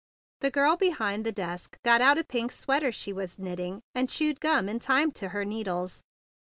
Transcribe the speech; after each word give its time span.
The 0.39 0.49
girl 0.49 0.77
behind 0.77 1.25
the 1.27 1.31
desk 1.31 1.77
got 1.83 2.01
out 2.01 2.17
a 2.17 2.23
pink 2.23 2.51
sweater 2.51 2.91
she 2.91 3.13
was 3.13 3.37
knitting, 3.37 3.81
and 3.93 4.09
chewed 4.09 4.39
gum 4.39 4.67
in 4.67 4.79
time 4.79 5.11
to 5.11 5.29
her 5.29 5.45
needles. 5.45 6.01